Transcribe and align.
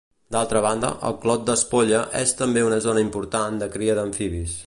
D'altra 0.35 0.61
banda, 0.65 0.89
el 1.09 1.17
Clot 1.25 1.43
d'Espolla 1.49 2.01
és 2.21 2.35
també 2.41 2.65
una 2.69 2.81
zona 2.87 3.05
important 3.09 3.63
de 3.65 3.71
cria 3.77 4.01
d'amfibis. 4.01 4.59